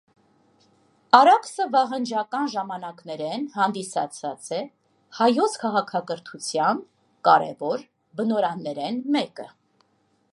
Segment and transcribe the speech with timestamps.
[1.17, 4.61] Արաքսը վաղնջական ժամանակներէն հանդիսացած է
[5.19, 6.81] հայոց քաղաքակրթութեան
[7.29, 7.85] կարեւոր
[8.23, 9.47] բնօրրաններէն մէկը։